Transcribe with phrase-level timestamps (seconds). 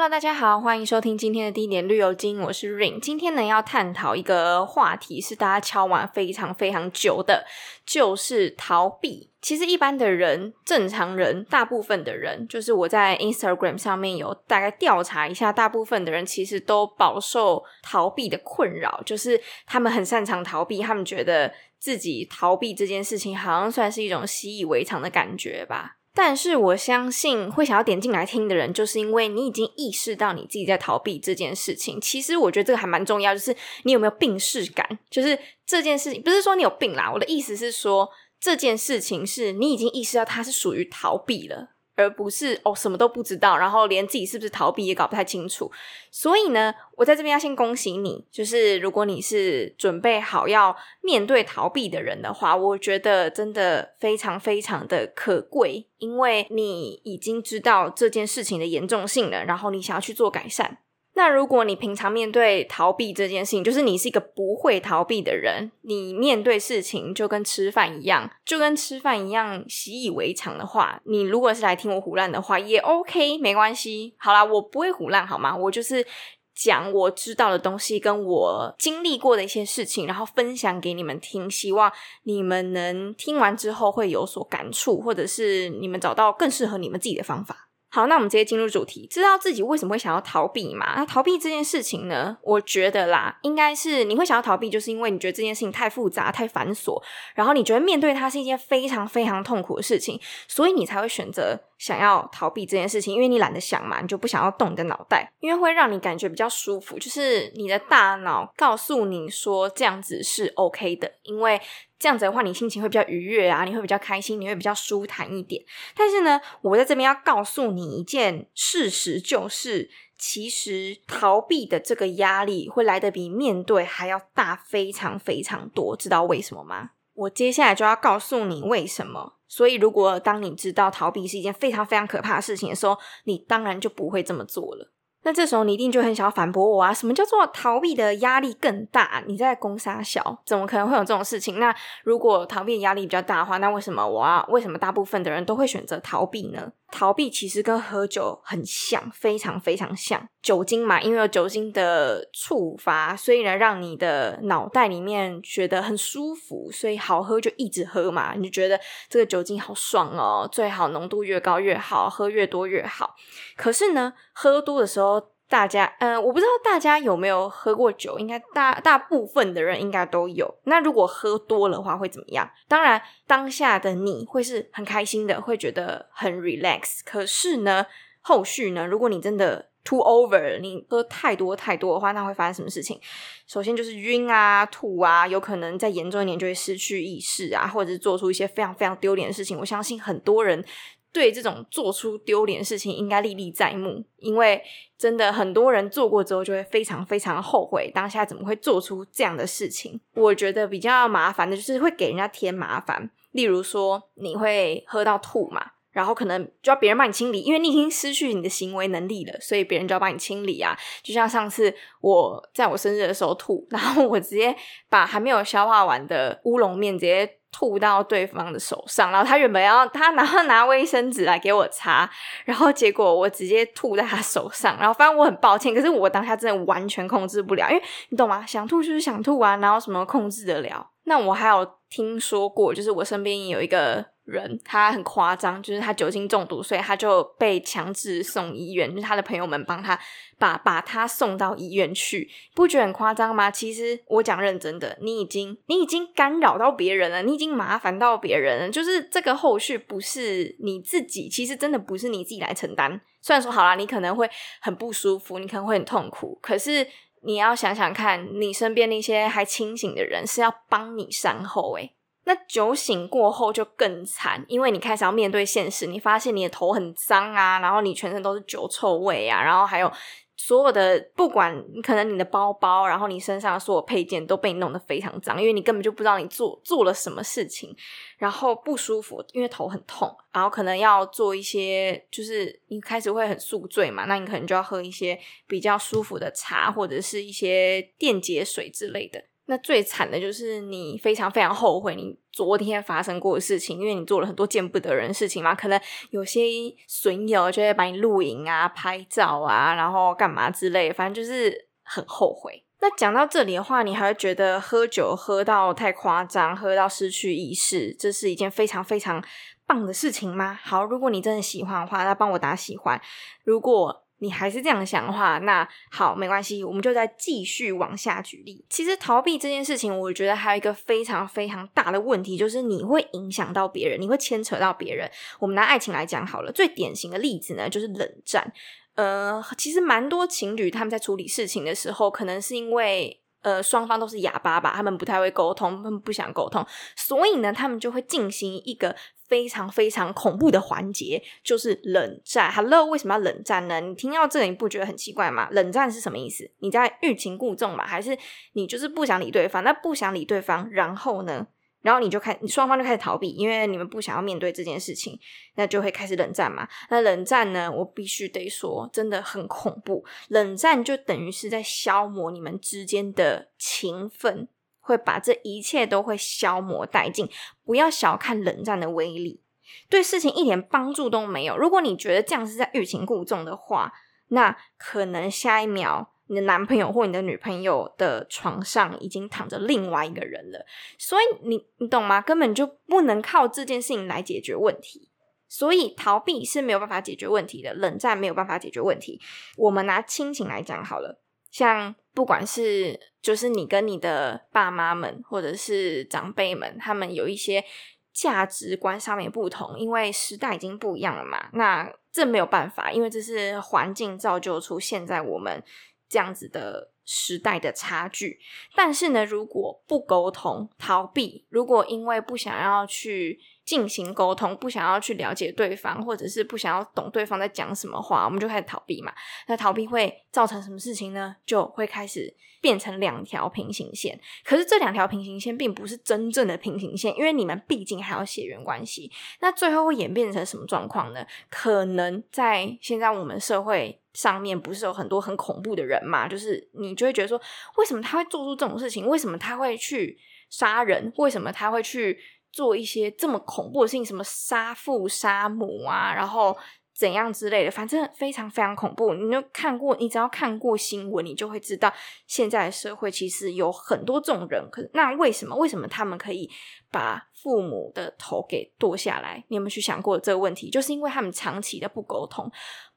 [0.00, 2.98] Hello，大家好，欢迎收听今天的第一点绿油精，我是 Rain。
[3.00, 7.44] 今天呢要探讨一个话题，是大家敲完非常非常久的，
[7.84, 9.28] 就是逃避。
[9.42, 25.98] 其实一般的人，正常人，大部分的人，就是我在 Instagram 上面有大概调查一下，大部分的人其实都饱受逃避的困扰，就是他们很擅长逃避，他们觉得自己逃避这件事情，好像算是一种习以为常的感觉吧。
[26.12, 32.00] 但是我相信会想要点进来听的人，就是因为你已经意识到你自己在逃避这件事情。
[32.00, 34.98] 其实我觉得这个还蛮重要，就是你有没有病视感？
[35.08, 38.08] 就是这件事情不是说你有病啦，我的意思是说
[38.40, 41.70] 这件事情是你已经意识到它是属于逃避了。
[42.00, 45.70] 而不是哦，什么都不知道，然后连自己是不是逃避也搞不太清楚。
[46.10, 60.78] 所以呢，我在这边要先恭喜你，就是如果你是准备好要面对逃避的人的话，我觉得真的非常非常的可贵，因为你已经知道这件事情的严重性了，然后你想要去做改善。
[61.20, 74.14] 那如果你平常面对逃避这件事情，就是你是一个不会逃避的人，你面对事情就跟吃饭一样，就跟吃饭一样习以为常的话，你如果是来听我胡乱的话，也 OK，没关系。
[74.16, 75.54] 好啦，我不会胡乱，好吗？
[75.54, 76.06] 我就是
[76.54, 87.66] 讲我知道的东西，跟我经历过的一些事情，然后分享给你们听，希望你们能听完之后会有所感触，或者是你们找到更适合你们自己的方法。
[87.92, 89.06] 好，那我们直接进入主题。
[89.10, 90.94] 知道自己为什么会想要逃避嘛？
[90.96, 92.38] 那逃避这件事情呢？
[92.42, 97.02] 我觉得啦，应该是你会想要逃避，就是因为你觉得这件事情太复杂、太繁琐，
[97.34, 103.12] 然后你觉得面对它是一件非常非常痛苦的事情，所以你才会选择想要逃避这件事情。
[103.12, 111.60] 因为你懒得想嘛，你就不想要动你的脑袋，因为会让你感觉比较舒服，就是你的大脑告诉你说这样子是 OK 的，因为。
[112.00, 115.62] 这样子的话，你心情会比较愉悦啊，你会比较开心，你会比较舒坦一点。
[115.94, 125.94] 但是呢，我在这边要告诉你一件事实，就是其实逃避的这个压力会来的比面对还要大，非常非常多。
[125.94, 126.92] 知道为什么吗？
[127.12, 129.34] 我接下来就要告诉你为什么。
[129.46, 134.92] 所以，如果当你知道逃避是一件非常非常可怕的事情的时候，你当然就不会这么做了。
[135.22, 136.94] 那这时候你一定就很想要反驳我啊！
[136.94, 139.22] 什么叫做逃避的压力更大？
[139.26, 141.58] 你在攻杀小，怎么可能会有这种事情？
[141.58, 144.44] 那如果逃避压力比较大的话，那为什么我要？
[144.48, 146.72] 为什么大部分的人都会选择逃避呢？
[146.90, 150.28] 逃避其实跟喝酒很像，非常非常像。
[150.42, 158.34] 酒精嘛，因为有酒精的触发，所以呢，让你的脑袋里面觉得很舒服，所以好喝就一直喝嘛。
[158.34, 163.14] 你就觉得这个酒精好爽哦，最好浓度越高越好，喝越多越好。
[163.56, 170.48] 可是呢，喝多的时候，大家，嗯，我不知道大家有没有喝过酒，应该大大部分的人应该都有。
[170.64, 172.48] 那如果喝多的话会怎么样？
[172.68, 177.00] 当然，当下的你会是很开心的，会觉得很 relax。
[177.04, 177.84] 可是呢，
[178.20, 183.00] 后续呢，如果你真的 too over，你喝太多太多的话，那会发生什么事情？
[183.48, 189.58] 首先就是晕啊、吐啊，有可能再严重一点就会失去意识啊，或者是做出一些非常非常丢脸的事情。
[189.58, 190.64] 我相信很多人。
[191.12, 194.62] 对这种做出丢脸事情，应该历历在目，因为
[194.96, 200.00] 真的很多人做过之后，就会非常非常后悔当下怎么会做出这样的事情。
[200.14, 210.78] 我觉得比较麻烦的就是会给人家添麻烦，例如说你会喝到吐嘛，然后可能就要别人帮你清理，因为你已经失去你的行为能力了，所以别人就要帮你清理啊。
[211.02, 214.54] 就像上次我在我生日的时候吐，然后我直接
[214.88, 217.36] 把还没有消化完的乌龙面直接。
[217.52, 222.08] 吐到对方的手上，然后他原本要他拿拿卫生纸来给我擦，
[222.44, 228.44] 然后结果我直接吐在他手上，然后反正我很抱歉，可是我当下真的完全控制不了，因为你懂吗？
[228.46, 230.90] 想吐就是想吐啊，然后什么控制得了？
[231.04, 234.04] 那我还有听说过，就是我身边有一个。
[234.30, 238.88] 人他很夸张，就是他酒精中毒，所以他就被强制送医院。
[238.88, 239.98] 就是他的朋友们帮他
[240.38, 243.50] 把把他送到医院去，不觉得很夸张吗？
[243.50, 248.70] 其实我讲认真的，你已经你已经干扰到别人了，你已经麻烦到别人了。
[248.70, 253.00] 就是这个后续不是你自己，其实真的不是你自己来承担。
[253.20, 256.86] 虽然说好啦，你可能会很不舒服，你可能会很痛苦，可是
[257.22, 261.94] 你要想想看，你身边那些还清醒的人是要帮你善后诶
[262.30, 269.90] 那酒醒过后就更惨，因为你开始要面对现实，你发现你的头很脏啊，然后你全身都是酒臭味啊，然后还有
[270.36, 277.74] 所有的不管可能你的包包，然后你身上所有配件都被你弄得非常脏，因为你根本就不知道你做做了什么事情，
[278.16, 285.18] 然后不舒服，因为头很痛，然后可能要做一些，就是你开始会很宿醉嘛，那你可能就要喝一些
[285.48, 289.24] 比较舒服的茶或者是一些电解水之类的。
[289.50, 295.52] 那最惨的就是你非常非常后悔你昨天发生过的事情，因为你做了很多见不得人的事情嘛。
[295.56, 295.78] 可能
[296.10, 296.40] 有些
[296.86, 302.64] 损友就会把你录影啊、拍照啊，然后干嘛之类，反正就是很后悔。
[302.80, 309.20] 那讲到这里的话，你还会觉得喝酒喝到太夸张，喝到失去意识，这是一件非常非常
[309.66, 310.56] 棒的事情吗？
[310.62, 313.02] 好，如果你真的喜欢的话，那帮我打喜欢。
[313.42, 318.64] 如果你还是这样想的话，那好，没关系，我们就再继续往下举例。
[318.68, 325.10] 其实逃避这件事情，我觉得还有一个非常非常大的问题，就是你会影响到别人，你会牵扯到别人。
[325.38, 328.52] 我们拿爱情来讲好了，最典型的例子呢，就是冷战。
[328.94, 338.94] 呃，其实蛮多情侣他们在处理事情的时候，可能是因为呃双方都是哑巴吧，他们不太会沟通，他们不想沟通，所以呢，他们就会进行一个。
[339.30, 342.50] 非常非常恐怖的环节就是冷战。
[342.52, 343.80] Hello，为什么要冷战呢？
[343.80, 345.48] 你听到这个你不觉得很奇怪吗？
[345.52, 346.50] 冷战是什么意思？
[346.58, 347.86] 你在欲擒故纵嘛？
[347.86, 348.18] 还是
[348.54, 349.62] 你就是不想理对方？
[349.62, 351.46] 那不想理对方，然后呢？
[351.82, 355.18] 然后你就开，双方就开始逃避，因为你们不想要面对这件事情，
[355.54, 356.68] 那就会开始冷战嘛。
[356.90, 357.72] 那冷战呢？
[357.72, 360.04] 我必须得说，真的很恐怖。
[360.28, 364.48] 冷战就等于是在消磨你们之间的情分。
[364.80, 367.28] 会把这一切都会消磨殆尽。
[367.64, 369.40] 不要小看冷战的威力，
[369.88, 371.56] 对事情一点帮助都没有。
[371.56, 373.92] 如果你觉得这样是在欲擒故纵的话，
[374.28, 380.64] 那可能下一秒你的男朋友或你的女朋友的床上已经躺着另外一个人了。
[380.98, 382.20] 所以你你懂吗？
[382.20, 385.08] 根本就不能靠这件事情来解决问题。
[385.48, 389.20] 所以逃避是没有办法解决问题的，冷战没有办法解决问题。
[389.56, 391.20] 我们拿亲情来讲好了。
[391.50, 397.64] 像不管是就是你跟你的爸妈们，或者是长辈们，他们有一些
[398.12, 401.48] 价值观上面不同，因为时代已经不一样了嘛。
[401.52, 405.62] 那这没有办法，因为这是环境造就出现在我们
[406.08, 408.38] 这样子的时代的差距。
[408.74, 413.40] 但是呢，如果不沟通、逃避，如果因为不想要去。
[413.64, 419.12] 进行沟通，不想要去了解对方，或者是不想要懂对方在讲什么话，我们就开始逃避嘛。
[419.46, 421.36] 那逃避会造成什么事情呢？
[421.46, 424.18] 就会开始变成两条平行线。
[424.44, 429.10] 可是这两条平行线并不是真正的平行线，因为你们毕竟还有血缘关系。
[429.40, 431.24] 那最后会演变成什么状况呢？
[431.48, 436.26] 可能在现在我们社会上面，不是有很多很恐怖的人嘛？
[436.26, 437.40] 就是你就会觉得说，
[437.76, 439.06] 为什么他会做出这种事情？
[439.06, 440.18] 为什么他会去
[440.48, 441.12] 杀人？
[441.18, 442.18] 为什么他会去？
[442.52, 446.56] 做一些这么恐怖的事情，什么杀父杀母啊，然后
[446.92, 449.14] 怎样之类的，反正非常非常恐怖。
[449.14, 451.92] 你就看过，你只要看过新闻，你就会知道
[452.26, 454.68] 现在的社会其实有很多这种人。
[454.70, 455.56] 可那为什么？
[455.56, 456.50] 为什么他们可以
[456.90, 459.42] 把父母的头给剁下来？
[459.48, 460.68] 你有没有去想过这个问题？
[460.68, 462.50] 就是因为他们长期的不沟通，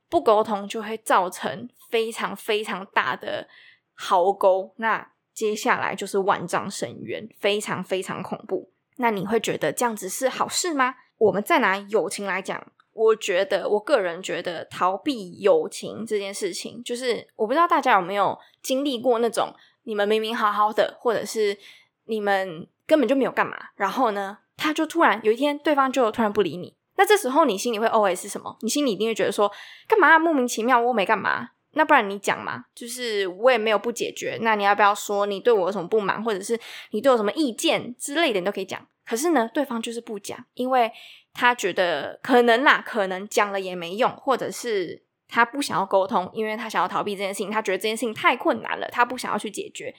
[0.09, 3.47] 不沟通就会造成非常非常大的
[3.93, 4.73] 壕沟。
[4.77, 8.71] 那接下来就是万丈深渊，非常非常恐怖。
[8.97, 10.95] 那你会觉得这样子是好事吗？
[11.17, 19.53] 我们再拿友情来讲，我觉得我个人觉得逃避友情这件事情，就是我不知道大家有没有经历过那种，
[19.83, 21.57] 你们明明好好的，或者是
[22.05, 28.57] 你们根本就没有干嘛，然后呢，他就突然有一天对方就突然不理你，那这时候你心里会 OS 什么？
[28.61, 29.51] 你心里一定会觉得说，
[29.87, 31.49] 干嘛莫名其妙，我没干嘛。
[31.73, 34.37] 那不然你讲嘛，就是我也没有不解决。
[34.41, 36.59] 那你要不要说你对我有什么不满，或者是
[36.91, 38.87] 你对我什么意见之类的，你都可以讲。
[39.05, 40.91] 可是呢，对方就是不讲，因为
[41.33, 49.93] 他觉得可能啦，可能讲了也没用，或者是他不想要沟通，因为他想要逃避这件事情，他觉得这件事情太困难了，他不想要去解决。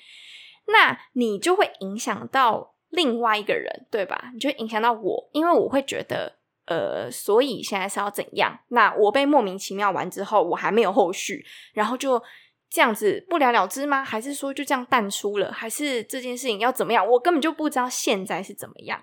[0.66, 4.31] 那你就会影响到另外一个人，对吧？
[4.33, 6.37] 你就影响到我，因为我会觉得。
[6.66, 8.59] 呃，所以现在是要怎样？
[8.68, 11.44] 那我被莫名其妙完之后，我还没有后续，
[11.75, 12.23] 然后就
[12.71, 14.02] 这样子不了了之吗？
[14.02, 15.52] 还是说就这样淡出了？
[15.52, 17.06] 还是这件事情要怎么样？
[17.06, 19.00] 我根本就不知道现在是怎么样。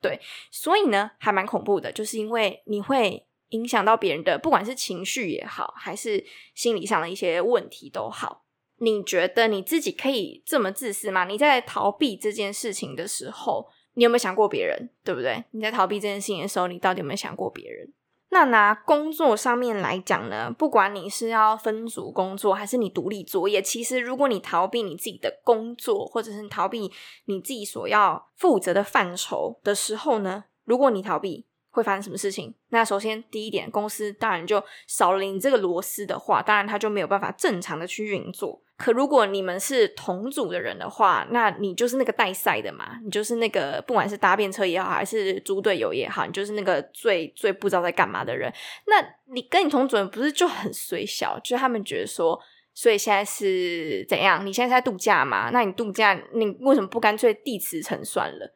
[0.00, 6.24] 对，所以呢，还蛮恐怖的，就是因为你会影响到别人的，不管是情绪也好，还是
[6.54, 8.44] 心理上的一些问题都好。
[8.80, 11.24] 你觉得你自己可以这么自私吗？
[11.24, 13.70] 你在逃避这件事情的时候？
[13.94, 15.44] 你有没有想过别人，对不对？
[15.50, 17.92] 你在逃避这件事情的时候，你到底有没有想过别人？
[18.30, 20.50] 那拿工作上面来讲呢？
[20.50, 26.92] 不管你是要分组工作，还是你独立作业，其实如果你逃避你自己的工作，或者是逃避
[27.24, 30.44] 你自己所要负责的范畴的时候呢？
[30.64, 32.54] 如果你逃避，会发生什么事情？
[32.70, 38.62] 那首先第一点，公司当然就少了你这个螺丝的话，当然它就没有办法正常的去运作。
[38.76, 48.52] 可如果你们是同组的人的话，那你就是那个带赛的嘛，你就是那个不管是搭便车也好，还是猪队友也好，你就是那个最最不知道在干嘛的人。
[48.86, 51.38] 那你跟你同组人不是就很随小？
[51.40, 52.38] 就是他们觉得说
[52.72, 54.46] 所以现在是怎样？
[54.46, 55.50] 你现在是在度假嘛？
[55.50, 58.54] 那你度假，你为什么不干脆地辞成算了？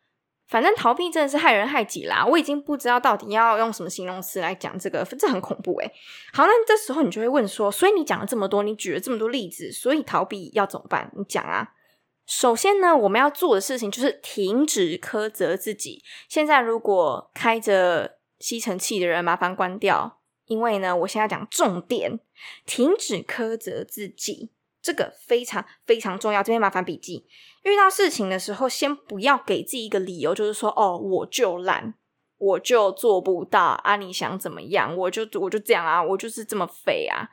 [0.53, 2.27] 反正逃避真的是害人害己啦！
[2.27, 5.91] 我已经不知道到底要用什么形容词来讲这个，这很恐怖诶。
[6.35, 11.11] 好，那这时候你就会问说：，所以你讲了这么多，你举了这么多例子，所以逃避要怎么办？
[11.17, 11.71] 你讲啊！
[12.27, 16.03] 首先呢，我们要做的事情就是停止苛责自己。
[16.29, 22.21] 现在如果开着吸尘器的人，麻烦关掉，因为呢，我现在讲重点，
[22.67, 24.51] 停止苛责自己。
[24.83, 27.25] 这个非常非常重要，这边麻烦笔记。
[27.63, 31.95] 遇到事情的时候，先不要给自己一个理由，就是说，哦，我就懒，
[32.39, 33.95] 我就做不到啊！
[33.97, 34.97] 你想怎么样？
[34.97, 37.29] 我就我就这样啊，我就是这么废啊。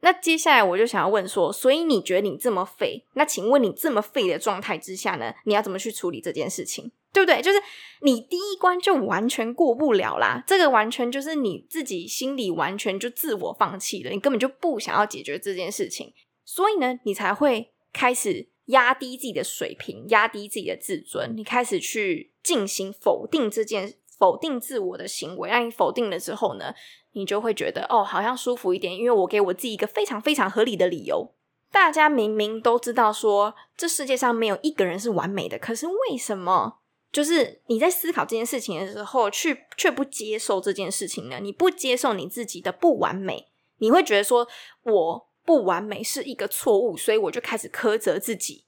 [0.00, 3.04] 那接下来我就想要问说，所以你觉得你这么废？
[3.14, 6.92] 那请问你这么废的状态之下呢，你要怎么去处理这件事情？
[7.12, 7.42] 对不对？
[7.42, 7.58] 就是
[8.02, 16.12] 你第一关就完全过不了啦，这个完全就是你自己心里完全就自我放弃了，你根本就不想要解决这件事情。
[16.50, 21.34] 所以呢，你才会开始压低自己的水平，压低自己的自尊。
[21.36, 25.50] 你开始去进行否定这件否定自我的行为。
[25.50, 26.74] 让你否定了之后呢，
[27.12, 31.34] 你就会觉得哦，好像舒服一点，因为我给我自己一个非常非常合理的理由。
[31.70, 36.78] 大家明明都知道说，这世界上没有一个人是完美的，可是为什么
[37.12, 41.40] 就是你在思考这件事情的时候，去却不接受这件事情呢？
[41.42, 43.48] 你不接受你自己的不完美，
[43.80, 44.48] 你会觉得说
[44.84, 45.27] 我。
[45.48, 48.66] 不完美是一个错误，所以我就开始苛责自己。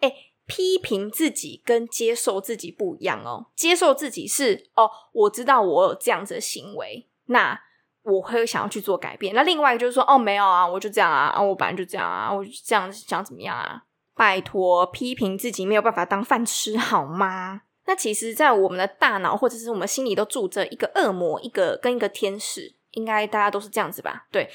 [0.00, 0.10] 哎，
[0.46, 3.48] 批评自己跟接受自己不一样哦。
[3.54, 7.60] 接受自己是哦，我知道我有这样子的行为，那
[8.04, 9.34] 我会想要去做改变。
[9.34, 13.84] 那另外就是说，哦，没有啊，我就这样啊，啊，我本来就这样啊，我就这样想怎么样啊？
[14.14, 17.60] 拜托，批评自己没有办法当饭吃好吗？
[17.84, 24.26] 那其实，在我们的大脑或者是我们心里都住着一个恶魔，一个跟一个天使，应该大家都是这样子吧？
[24.32, 24.48] 对。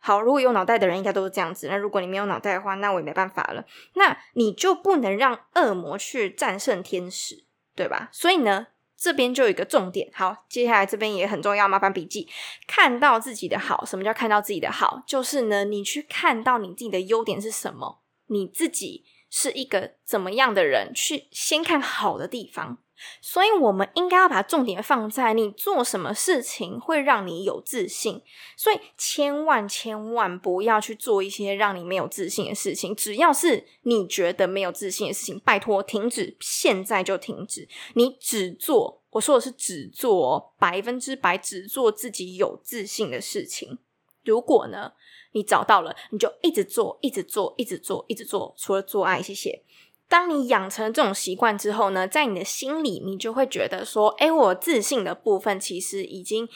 [0.00, 1.68] 好，如果有脑袋的人应该都是这样子。
[1.68, 3.64] 那如果你没有脑袋的话，那我也没办法了。
[3.94, 7.44] 那你就不能让恶魔去战胜天使，
[7.76, 8.08] 对吧？
[8.10, 10.10] 所以呢，这边就有一个重点。
[10.14, 12.26] 好，接下来这边也很重要，麻烦笔记。
[12.66, 15.02] 看到自己的好，什么叫看到自己的好？
[15.06, 22.78] 就是呢，你去看到你自己的优点是什么，你自己是一个怎么样的人，去先看好的地方。
[23.20, 28.22] 所以，我们应该要把重点放在你做什么事情会让你有自信。
[28.56, 32.94] 所以，千万千万不要去做一些让你没有自信的事情。
[32.94, 37.68] 只要是你觉得没有自信的事情，拜托停止，现在就停止。
[37.94, 43.78] 你只做，我说的是只做百分之百，只做自己有自信的事情。
[44.24, 44.92] 如果呢，
[45.32, 48.54] 你找到了，你就一直做，一直做，一直做，一直做。
[48.58, 49.62] 除了做爱，谢谢。
[50.10, 56.48] 当你养成这种习惯之后呢，在你的心里，你就会觉得说：“哎，我自信的部分其实已经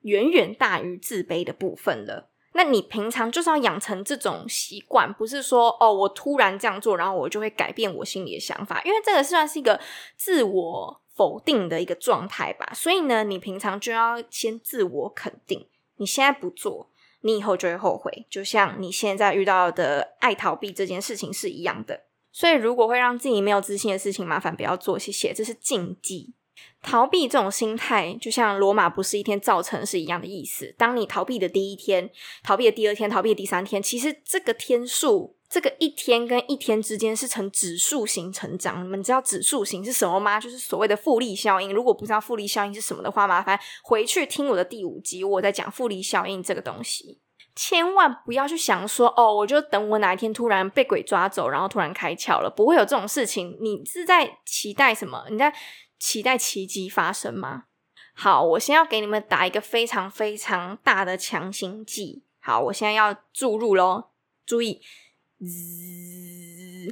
[0.00, 9.78] 远远大于自卑的部分了。”那你平常就是要养成这种习惯，不是说哦，我突然这样做，然后我就会改变我心里的想法，因为这个算是一个
[10.16, 12.72] 自我否定的一个状态吧。
[12.74, 16.88] 所以呢，你平常就要先自我肯定，你现在不做，
[17.20, 18.24] 你以后就会后悔。
[18.30, 22.04] 就像你现在遇到的爱逃避这件事情是一样的。
[22.36, 25.32] 所以，如果会让自己没有自信的事情，麻烦不要做，谢谢。
[25.32, 26.34] 这是禁忌。
[26.82, 30.74] 逃避这种心态，就像罗马不是一天造成是一样的意思。
[30.76, 32.10] 当你逃避的第一天，
[32.42, 38.84] 逃避的第二天，逃避的第三天，其实这个天数，这个一天跟一天之间是呈指数型成长。
[38.84, 40.40] 你们知道指数型是什么吗？
[40.40, 41.72] 就是所谓的复利效应。
[41.72, 47.20] 如果不知道复利效应是什么的话，麻烦回去听我的第五集，我在讲复利效应这个东西。
[47.54, 53.56] 千万不要去想说哦，我就等我哪一天突然被鬼抓走，然后突然开窍了，不会有这种事情。
[53.60, 55.26] 你是在期待什么？
[55.30, 55.54] 你在
[55.98, 57.64] 期待奇迹发生吗？
[58.12, 62.24] 好，我先要给你们打一个非常非常大的强心剂。
[62.40, 64.10] 好，我现在要注入喽，
[64.44, 64.80] 注意，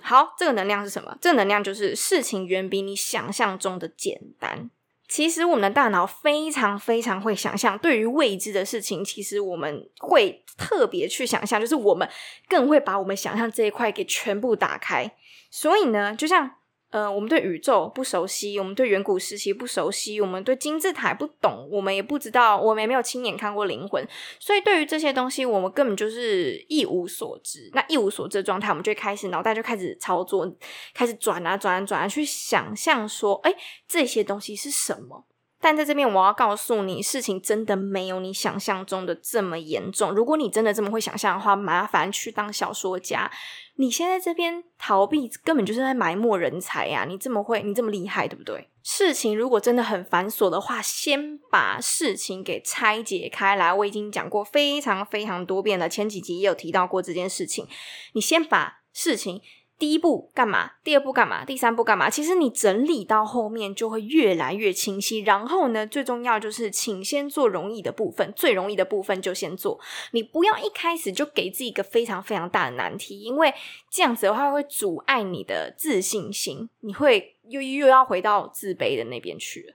[0.02, 1.16] 好，这个能量是什么？
[1.20, 4.70] 这个能量就是事情远比你想象中的简单。
[5.12, 12.08] 其实我们的大脑非常非常会想象，对于未知的事情，其实我们会特别去想象，就是我们
[12.48, 15.12] 更会把我们想象这一块给全部打开。
[15.50, 16.52] 所以呢，就像。
[16.92, 24.06] 呃，我们对宇宙不熟悉，我们对远古时期不熟悉，我们对金字塔不懂，我们也不知道，我们也没有亲眼看过灵魂，
[24.38, 27.70] 所以对于这些东西，我们根本就是一无所知。
[27.72, 30.46] 那一无所知的状态，我们就开始脑袋就开始操作，
[30.92, 33.54] 开始转啊转啊转啊，去想象说，哎，
[33.88, 35.24] 这些东西是什么？
[35.62, 40.10] 但在这边，我要告诉你，事情真的没有你想象中的这么严重。
[40.10, 43.30] 如果你真的这么会想象的话，麻烦去当小说家。
[43.76, 47.06] 你现在这边逃避，根本就是在埋没人才呀！
[47.08, 48.68] 你这么会，你这么厉害，对不对？
[48.82, 53.72] 事情如果真的很繁琐的话，先把事情给拆解开来。
[53.72, 57.68] 我已经讲过非常非常多遍了，前几集也有提到过这件事情。
[58.14, 59.40] 你先把事情。
[59.82, 60.74] 第一步干嘛？
[60.84, 61.44] 第二步干嘛？
[61.44, 62.08] 第三步干嘛？
[62.08, 65.18] 其实你整理到后面就会越来越清晰。
[65.22, 69.80] 然后呢，最重要就是，请先做容易的部分，最容易的部分就先做。
[70.12, 73.52] 你不要一开始就给自己一个非常非常大的难题，因为
[73.90, 79.74] 这样子的话会阻碍你的自信心，你会又又要回到自卑的那边去了。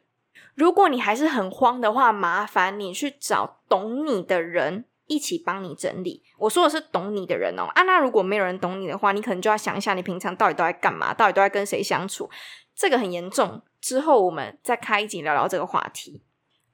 [0.56, 4.86] 如果你还是很慌的话，麻烦你去找懂你的人。
[5.08, 6.24] 一起帮你整理。
[6.38, 7.64] 我说的是懂你的人哦。
[7.74, 11.14] 啊，那如果没有人懂你的话，你可能就要想一下，你平常到底都在干嘛？
[11.14, 12.30] 到底都在跟谁相处？
[12.76, 13.62] 这个很严重。
[13.82, 16.22] 之后我们再开一集聊聊这个话题。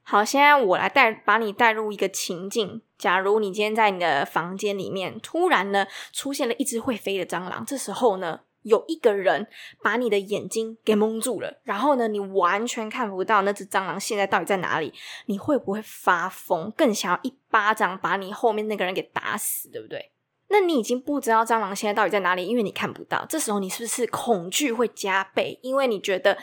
[0.02, 2.82] 好，现在我来带把你带入一个情境。
[2.98, 8.40] 假如你今天在你的房间里面，突然呢出现了一只会飞的蟑螂，这时候呢？
[8.64, 9.46] 有一个人
[9.82, 14.92] 把你的眼睛给蒙住了，然后呢，你完全看不到那只蟑螂现在到底在哪里。
[15.26, 16.70] 你会不会发疯？
[16.72, 20.10] 更想要一巴掌把你后面那个人给打死，对不对？
[20.48, 23.24] 那你已经不知道蟑螂现在到底在哪里，因为你看不到。
[23.28, 25.58] 这时候你是不是恐惧会加倍？
[25.62, 26.36] 因为你觉得，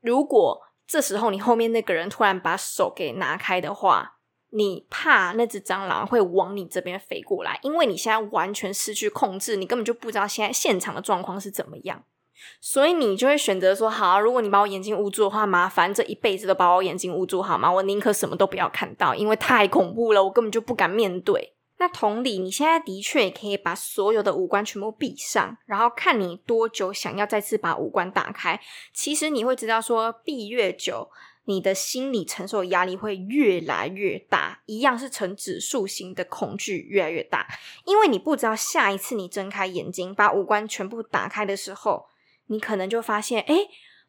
[0.00, 4.16] 如果这时候你后面那个人突然把手给拿开的话。
[4.50, 12.02] 你怕那只蟑螂会往你这边飞过来，因为你现在完全失去控制，你根本就不知道现在现场的状况是怎么样，
[12.60, 17.70] 所以你就会选择说：好，如果你把我眼睛捂住的话，麻烦这一辈子都把我眼睛捂住好吗？
[17.70, 21.52] 我宁可什么都不要看到，因为太恐怖了，我根本就不敢面对。
[21.80, 28.58] 那同理，你现在的确也可以把所有的五官全部闭上，然后看你多久想要再次把五官打开。
[28.92, 31.10] 其实你会知道，说闭越久。
[31.48, 37.48] 你的心理承受压力会越来越大，一样是呈指数型的恐惧越来越大，
[37.86, 42.04] 因为你不知道下一次你睁开眼睛把五官全部打开的时候，
[42.48, 43.56] 你可能就发现，哎，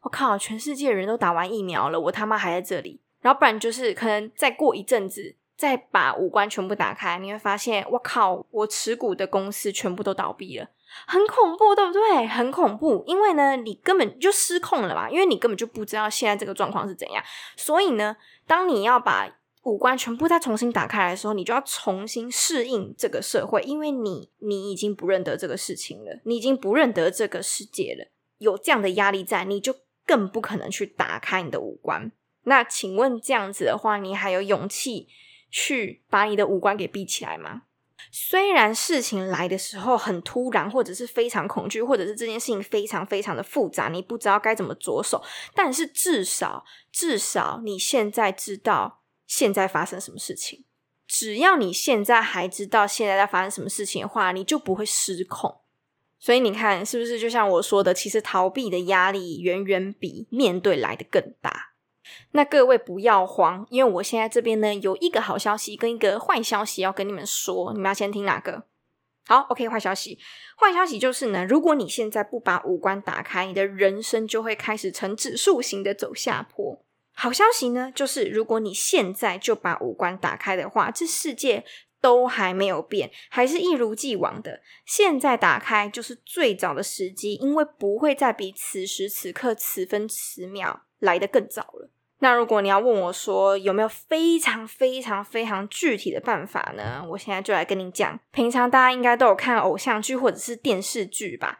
[0.02, 3.00] 我靠，全世界人都打完疫苗了，我他妈还在这里。
[3.22, 10.68] 然后不然就是可能再过一阵子，再把五官全部打开，你会发现，我靠，我持股的公司全部都倒闭了。
[11.06, 12.26] 很恐怖，对不对？
[12.26, 17.22] 很恐怖，因为呢，你根本就失控了嘛，因为你根本就不知道现在这个状况是怎样。
[17.56, 18.16] 所以呢，
[18.46, 19.28] 当你要把
[19.64, 28.10] 五官全部再重新打开来的时候，你就要重新适应这个社会，因为你你已经不认得这个事情了，你已经不认得这个世界了。
[28.38, 29.74] 有这样的压力在，你就
[30.06, 32.10] 更不可能去打开你的五官。
[32.44, 35.08] 那请问这样子的话，你还有勇气
[35.50, 37.64] 去把你的五官给闭起来吗？
[38.10, 45.22] 虽然事情来的时候很突然，或者是非常恐惧，或者是这件事情非常非常的复杂，你不知道该怎么着手，
[45.54, 50.64] 但是至少至少你现在知道现在发生什么事情。
[51.06, 55.60] 只要你现在还知道现在在发生什么事情的话，你就不会失控。
[56.18, 61.69] 所以你看，是不是就像我说的，其实逃避的压力远远比面对来的更大。
[62.32, 68.64] 那各位不要慌，因为我现在这边呢有一个好消息跟一个坏消息要跟你们说，你们要先听哪个？
[69.26, 70.18] 好，OK，坏消息，
[70.58, 76.82] 坏消息就是呢，如果你现在不把五官打开，你的人生就会开始呈指数型的走下坡。
[77.12, 81.64] 好消息呢，就是如果你现在就把五官打开的话，这世界
[82.00, 84.62] 都还没有变，还是一如既往的。
[84.86, 91.90] 现在打开就是最早的时机，因为不会再比此时此刻此分此秒来的更早了。
[92.22, 97.02] 那如果你要问我说有没有非常非常非常具体的办法呢？
[97.08, 98.18] 我现在就来跟你讲。
[98.30, 101.58] 平常大家应该都有看偶像剧或者是电视剧吧，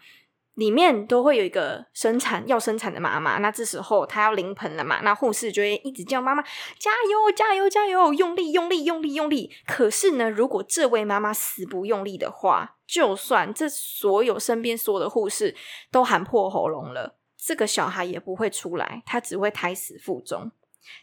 [0.55, 3.38] 里面都会有一个生产要生产的妈妈。
[3.38, 6.42] 那这时候她要临盆了嘛，那护士就会一直叫妈妈
[6.79, 9.51] 加油加油加油，用力用力用力用力。
[9.66, 15.57] 可是呢，如果这位妈妈死不用力的话，就算这所有身边所有的护士
[15.90, 17.16] 都喊破喉咙了。
[17.42, 20.53] 这个小孩也不会出来，他只会胎死腹中。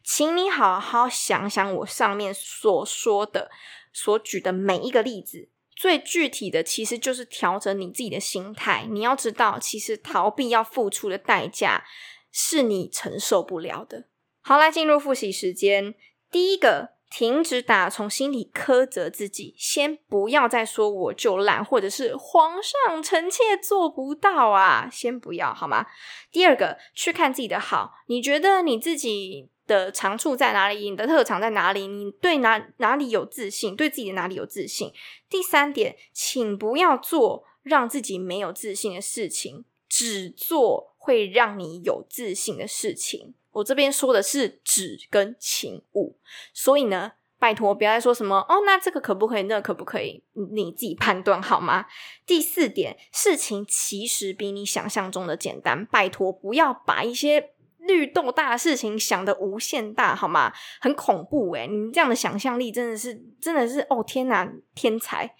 [0.03, 3.49] 请你好好想想我上面所说的、
[3.91, 8.85] 所举的每一个例子，最具体的其实就是调整你自己的心态。
[8.89, 11.85] 你要知道，其实逃避要付出的代价
[12.31, 14.07] 是你承受不了的。
[14.41, 15.95] 好，来进入复习时间，
[16.29, 16.96] 第一个。
[17.09, 25.85] 停止打从心里苛责自己，先不要再说我就懒，或者是皇上臣妾做不到啊，先不要好吗？
[26.31, 30.89] 第二个，去看自己的好，你觉得你自己的长处在哪里？
[30.89, 31.87] 你的特长在哪里？
[31.87, 33.75] 你对哪哪里有自信？
[33.75, 34.91] 对自己的哪里有自信？
[35.29, 43.33] 第三点，请不要做让自己没有自信的事情，只做会让你有自信的事情。
[43.57, 46.15] 我这边说的是“止”跟“请勿”，
[46.53, 49.43] 所以呢，拜托，不要再说什么哦，那这个可不可以？
[49.43, 50.23] 那可不可以？
[50.53, 51.87] 你自己判断好吗？
[52.25, 55.83] 第四点，事情其实比你想象中的简单。
[55.87, 60.53] 拜托，不要把一些绿豆大的事情想的无限大，好吗？
[60.79, 65.35] 很恐怖诶你这样的想象力真的是，真的是哦天哪，天才！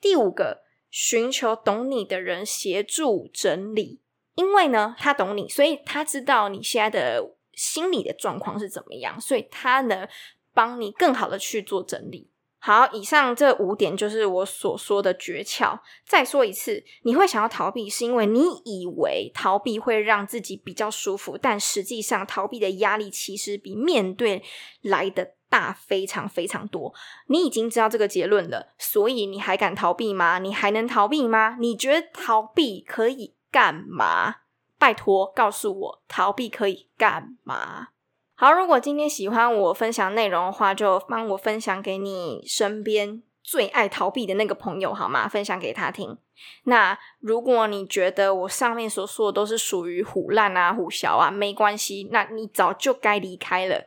[0.00, 4.00] 第五个，寻求懂你的人协助整理，
[4.34, 10.08] 因为呢，他懂你，所以他知道你现在的心理的状况是怎么样，所以他能。
[10.54, 12.28] 帮你更好的去做整理。
[12.58, 15.80] 好，以上这五点就是我所说的诀窍。
[16.06, 24.42] 再说一次，你会想要逃避，是因为你以为逃避会让自己比较舒服，但实际上逃避的压力其实比面对
[24.82, 26.92] 来的大非常非常多。
[27.28, 30.38] 你已经知道这个结论了，所以你还敢逃避吗？
[30.38, 31.56] 你还能逃避吗？
[31.58, 34.41] 你觉得逃避可以干嘛？
[34.82, 37.90] 拜托，告诉我，逃避可以干嘛？
[38.34, 45.28] 好，如果今天喜欢我分享内容的话，就帮我分享给你身边最爱逃避的那个朋友，好吗？
[45.28, 46.18] 分享给他听。
[46.64, 53.84] 那如果你觉得我上面所说的都是属于虎烂啊、虎小啊，没关系，那你早就该离开了。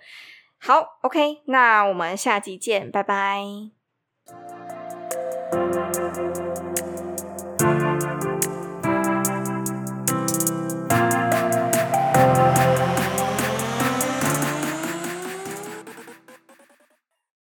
[0.58, 3.75] 好，OK，那我们下集见，拜拜。